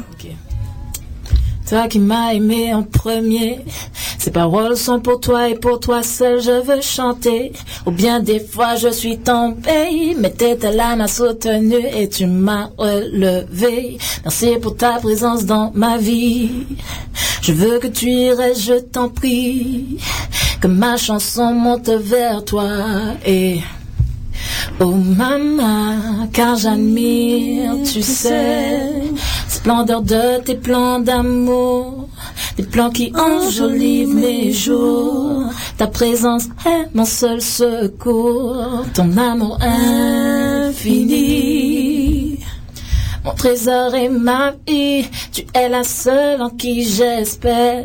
[1.68, 3.60] Toi qui m'as aimé en premier,
[4.20, 7.54] ces paroles sont pour toi et pour toi seul je veux chanter.
[7.88, 12.70] Ou bien des fois je suis tombée, mais t'étais là, m'a soutenu et tu m'as
[12.78, 13.98] relevé.
[14.24, 16.52] Merci pour ta présence dans ma vie.
[17.42, 19.98] Je veux que tu y restes, je t'en prie.
[20.68, 22.68] Ma chanson monte vers toi
[23.26, 23.60] et
[24.82, 28.80] Oh maman, car j'admire, tu sais,
[29.48, 32.10] splendeur de tes plans d'amour,
[32.58, 35.44] des plans qui enjolivent mes jours.
[35.78, 40.86] Ta présence est mon seul secours, ton amour infini.
[43.26, 47.84] Mon trésor est ma vie, tu es la seule en qui j'espère.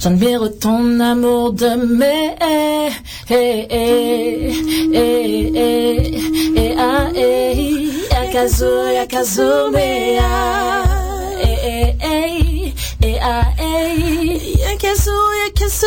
[0.00, 2.90] J'admire ton amour de mes eh,
[3.30, 4.52] eh, eh,
[4.92, 6.20] eh,
[6.56, 10.84] eh, ah, eh, yakazo, yakazo, me, ah,
[11.42, 12.72] eh, eh, eh,
[13.02, 15.16] eh, ah, eh, yakazo,
[15.46, 15.86] yakazo,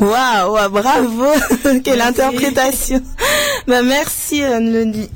[0.00, 1.24] Waouh, wow, bravo,
[1.84, 3.00] quelle interprétation.
[3.66, 4.58] Bah, merci euh,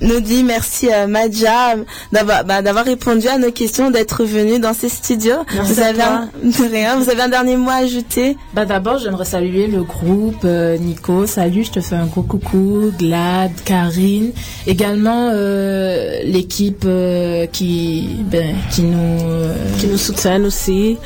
[0.00, 1.74] Nodi- merci euh, Madja
[2.12, 5.34] d'avoir bah, d'avoir répondu à nos questions, d'être venu dans ces studios.
[5.54, 8.36] Merci vous avez un, de rien, vous avez un dernier mot à ajouter?
[8.54, 11.26] Bah d'abord, j'aimerais saluer le groupe euh, Nico.
[11.26, 12.90] Salut, je te fais un gros coucou.
[12.98, 14.30] Glad, Karine,
[14.66, 20.96] également euh, l'équipe euh, qui ben, qui nous euh, qui nous soutiennent aussi,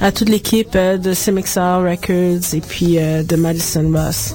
[0.00, 4.34] à toute l'équipe euh, de CMXR Records et puis euh, de Madison Ross.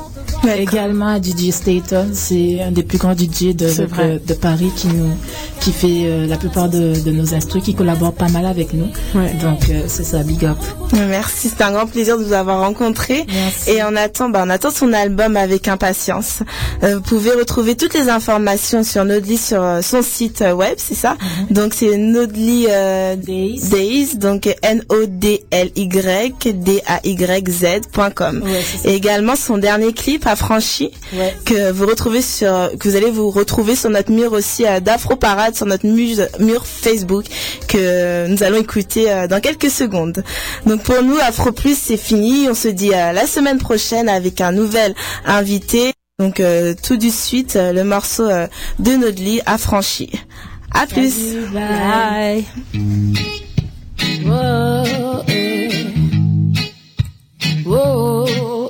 [0.55, 2.07] Également à DJ Staton.
[2.13, 5.11] C'est un des plus grands DJ de, Paris qui nous
[5.59, 8.87] qui fait euh, la plupart de, de nos instruments, qui collabore pas mal avec nous.
[9.41, 10.57] Donc euh, c'est ça, big up.
[10.93, 13.25] Merci, c'est un grand plaisir de vous avoir rencontré.
[13.67, 16.39] Et on attend, bah, on attend son album avec impatience.
[16.83, 21.17] Euh, vous pouvez retrouver toutes les informations sur Nodly sur son site web, c'est ça?
[21.49, 22.67] Donc c'est Nodly
[23.17, 24.15] Days.
[24.15, 28.43] donc N O D L Y D A Y Z.com.
[28.85, 31.35] Et également son dernier clip affranchi Ouais.
[31.45, 35.15] que vous retrouvez sur que vous allez vous retrouver sur notre mur aussi euh, d'Afro
[35.15, 37.25] Parade sur notre muse- mur Facebook
[37.67, 40.23] que nous allons écouter euh, dans quelques secondes.
[40.65, 44.41] Donc pour nous Afro Plus c'est fini, on se dit à la semaine prochaine avec
[44.41, 44.93] un nouvel
[45.25, 45.91] invité.
[46.19, 48.47] Donc euh, tout de suite euh, le morceau euh,
[48.79, 50.11] de Nodli affranchi.
[50.73, 51.13] À plus.
[51.53, 52.43] Bye.
[54.25, 55.69] Whoa, eh.
[57.65, 58.66] Whoa,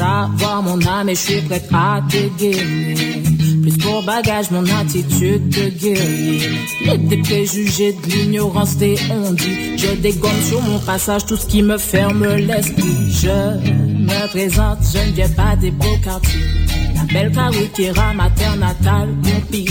[0.00, 3.22] Savoir mon âme et je suis prête à te guérir.
[3.60, 6.48] Plus pour bagage, mon attitude de guerrier.
[6.86, 9.76] Les des préjugés de l'ignorance des ondits.
[9.76, 13.10] Je dégomme sur mon passage tout ce qui me ferme l'esprit.
[13.10, 16.40] Je me présente, je ne viens pas des beaux quartiers.
[16.96, 19.68] La belle Karukéra, ma terre natale, mon pays.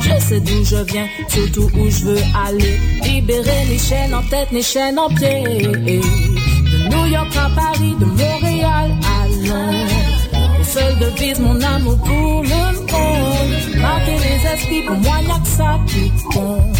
[0.00, 2.78] Je sais d'où je viens, surtout où je veux aller.
[3.04, 5.42] Libérer les chaînes en tête, les chaînes en pied.
[5.42, 10.60] De New York à Paris, de Montréal à Londres.
[10.60, 13.76] Au seul devise mon amour pour le monde.
[13.76, 16.76] Marquer les esprits, pour moi y'a que ça qui compte.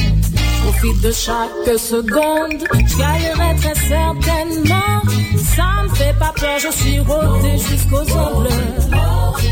[0.62, 5.00] Profite de chaque seconde, je très certainement.
[5.56, 8.48] Ça me fait pas peur, je suis rodé jusqu'aux ongles.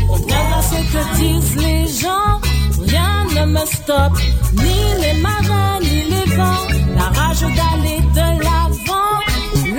[0.07, 2.39] Contraire à ce que disent les gens,
[2.85, 4.17] rien ne me stoppe,
[4.53, 6.67] ni les marins, ni les vents.
[6.95, 8.28] La rage d'aller de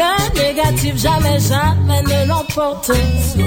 [0.01, 2.91] le négatif jamais, jamais ne l'emporte.
[3.37, 3.43] Je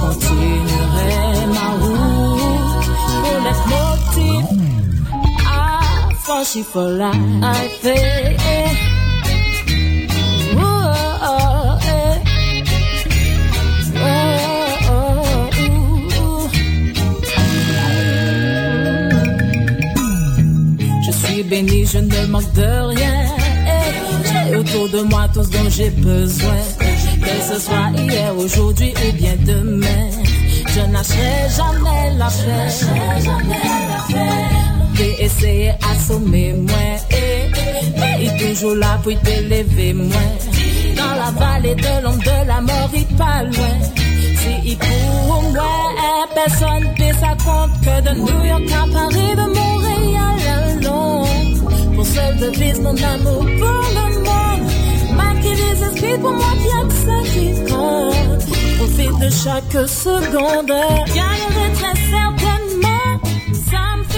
[0.00, 2.86] continuerai ma route
[3.22, 4.44] pour l'être motif.
[5.40, 7.84] I funky for life.
[10.56, 10.68] oh.
[14.00, 14.16] Oh,
[14.90, 15.08] oh.
[21.06, 23.27] Je suis béni, je ne manque de rien.
[24.58, 26.60] Autour de moi tout ce dont j'ai besoin.
[26.78, 30.10] Que ce soit hier, aujourd'hui ou bien demain.
[30.74, 32.70] Je n'achèterai jamais la paix.
[34.94, 36.74] J'ai essayé assommer moi.
[37.98, 40.26] Mais il est toujours là pour t'élever moi.
[40.96, 43.76] Dans la vallée de l'ombre de la mort, il pas loin.
[44.40, 45.62] Si il pour moi,
[45.96, 51.94] eh, personne ne ça compte que de New York à Paris, de Montréal à Londres.
[51.94, 54.17] Pour seule devise mon amour pour le monde.
[55.98, 57.54] Esprits pour moi, bien que ça qui.
[58.78, 60.68] Profite de chaque seconde.
[60.68, 62.37] Gagnerai très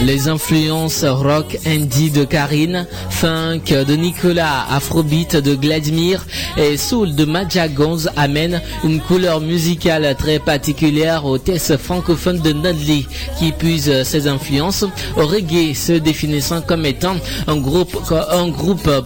[0.07, 6.25] Les influences rock indie de Karine, funk de Nicolas, afrobeat de Vladimir
[6.57, 12.53] et soul de Madja Gonz amènent une couleur musicale très particulière au test francophone de
[12.53, 13.07] Nodli
[13.39, 14.85] qui puise ses influences
[15.19, 17.93] au reggae se définissant comme étant un groupe,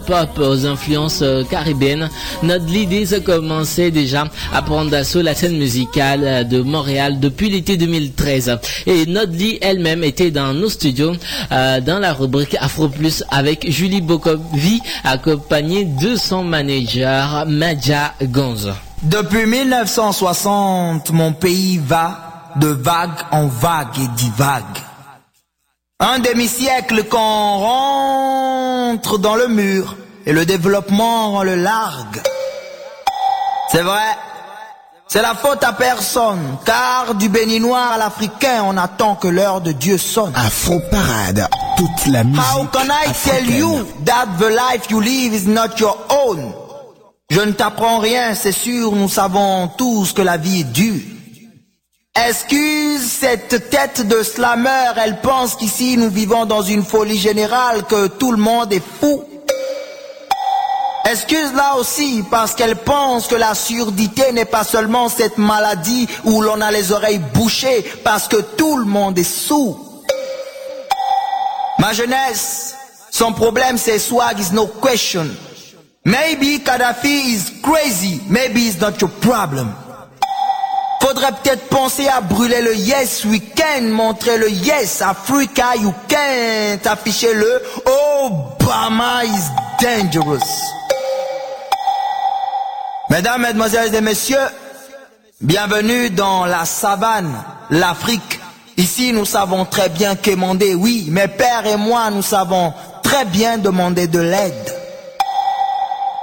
[0.07, 2.09] pop aux influences caribéennes.
[2.41, 8.57] Nodli dit commençait déjà à prendre d'assaut la scène musicale de Montréal depuis l'été 2013
[8.87, 10.69] et Nodli elle-même était dans nos
[11.51, 18.71] euh, dans la rubrique Afro Plus avec Julie Bokovi accompagnée de son manager Madja Gonz.
[19.03, 24.63] Depuis 1960, mon pays va de vague en vague et divague.
[25.99, 27.17] Un demi-siècle qu'on
[27.57, 32.21] rentre dans le mur et le développement le largue.
[33.71, 34.17] C'est vrai,
[35.07, 39.71] c'est la faute à personne, car du béninois à l'africain, on attend que l'heure de
[39.71, 40.33] Dieu sonne.
[40.35, 41.47] Afro Parade,
[41.77, 45.79] toute la musique How can I tell you that the life you live is not
[45.79, 46.53] your own?
[47.29, 51.01] Je ne t'apprends rien, c'est sûr, nous savons tous que la vie est dure.
[52.27, 58.07] Excuse cette tête de slammer, elle pense qu'ici nous vivons dans une folie générale, que
[58.07, 59.23] tout le monde est fou.
[61.07, 66.59] Excuse-la aussi parce qu'elle pense que la surdité n'est pas seulement cette maladie où l'on
[66.61, 70.03] a les oreilles bouchées parce que tout le monde est sourd.
[71.77, 72.75] Ma jeunesse,
[73.11, 75.27] son problème c'est swag is no question.
[76.05, 79.71] Maybe Kadhafi is crazy, maybe it's not your problem.
[81.01, 87.31] Faudrait peut-être penser à brûler le Yes Weekend, montrer le Yes Africa You Can't, afficher
[87.35, 87.61] le
[88.23, 90.41] Obama is dangerous.
[93.15, 94.49] Mesdames, Mesdemoiselles et Messieurs,
[95.39, 97.33] bienvenue dans la savane,
[97.69, 98.41] l'Afrique.
[98.75, 103.57] Ici, nous savons très bien quémander, oui, mes pères et moi, nous savons très bien
[103.57, 104.75] demander de l'aide.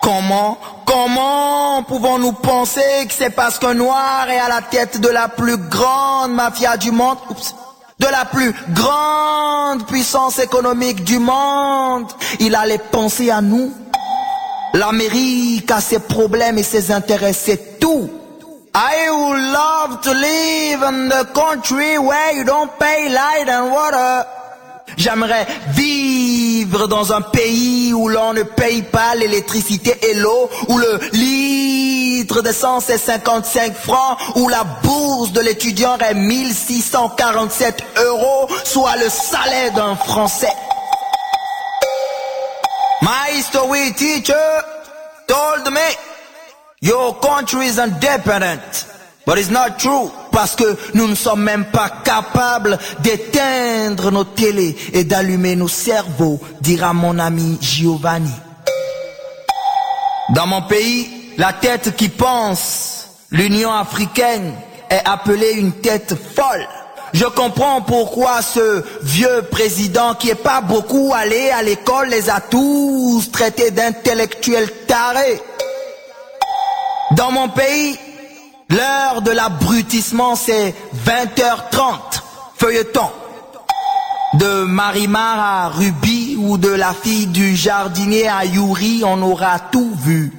[0.03, 5.29] Comment, comment pouvons-nous penser que c'est parce qu'un noir est à la tête de la
[5.29, 7.55] plus grande mafia du monde, oups,
[8.01, 13.73] de la plus grande puissance économique du monde, il allait penser à nous?
[14.75, 18.11] L'Amérique a ses problèmes et ses intérêts, c'est tout.
[18.75, 24.25] I would love to live in the country where you don't pay light and water.
[24.97, 31.01] J'aimerais vivre dans un pays où l'on ne paye pas l'électricité et l'eau, où le
[31.13, 39.09] litre d'essence est 55 francs, où la bourse de l'étudiant est 1647 euros, soit le
[39.09, 40.53] salaire d'un Français.
[43.03, 44.63] My history teacher
[45.27, 45.89] told me
[46.81, 48.87] your country is independent.
[49.27, 54.77] But it's not true parce que nous ne sommes même pas capables d'éteindre nos télés
[54.93, 58.33] et d'allumer nos cerveaux, dira mon ami Giovanni.
[60.37, 64.55] Dans mon pays, la tête qui pense, l'Union africaine,
[64.89, 66.69] est appelée une tête folle.
[67.13, 72.41] Je comprends pourquoi ce vieux président qui est pas beaucoup allé à l'école les a
[72.41, 75.41] tous traités d'intellectuels tarés.
[77.13, 77.99] Dans mon pays,
[78.73, 80.75] L'heure de l'abrutissement, c'est
[81.07, 82.23] 20h30,
[82.57, 83.11] feuilleton.
[84.35, 89.95] De Marimar à Ruby ou de la fille du jardinier à Yuri, on aura tout
[90.03, 90.33] vu.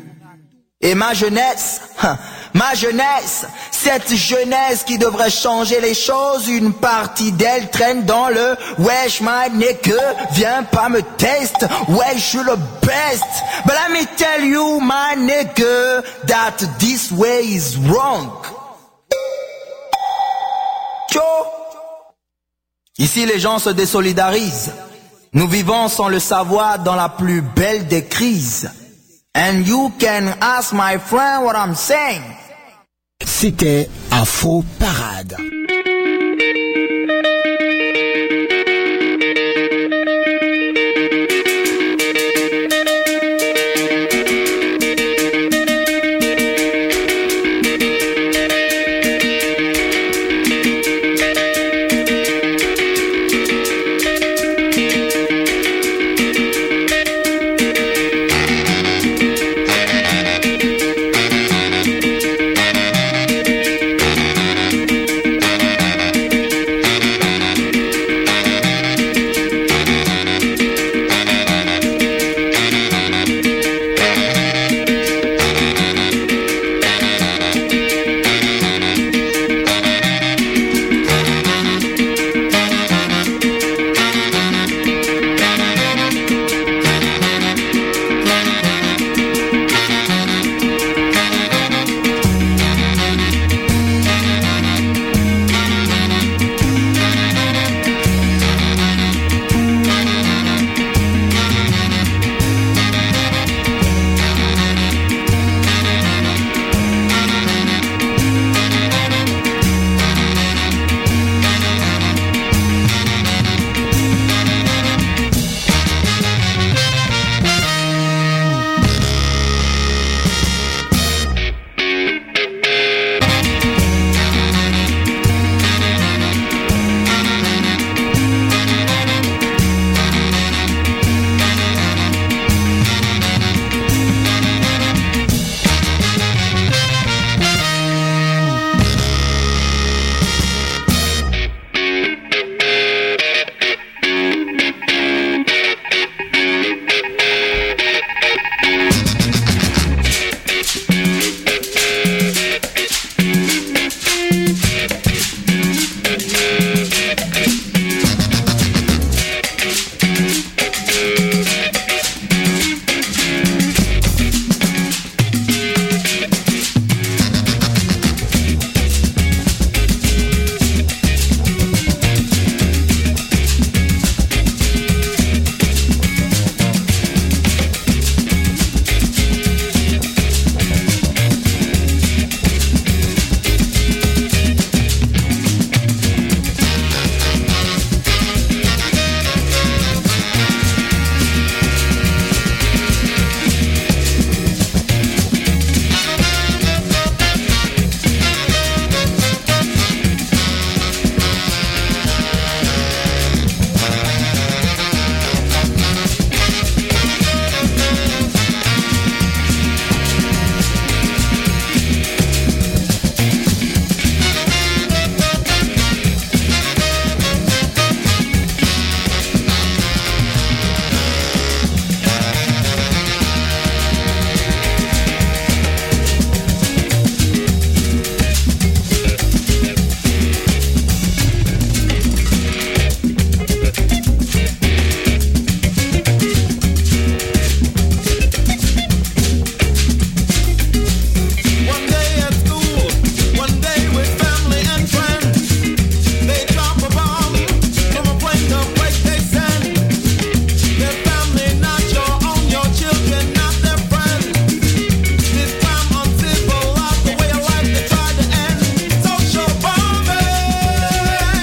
[0.82, 1.82] Et ma jeunesse,
[2.54, 8.56] ma jeunesse, cette jeunesse qui devrait changer les choses, une partie d'elle traîne dans le
[8.80, 13.24] wesh my nigga, viens pas me test, wesh je suis le best.
[13.66, 18.30] But let me tell you my nigga that this way is wrong.
[22.98, 24.72] Ici les gens se désolidarisent.
[25.34, 28.70] Nous vivons sans le savoir dans la plus belle des crises.
[29.36, 32.22] And you can ask my friend what I'm saying.
[33.26, 35.36] C'était Afro Parade.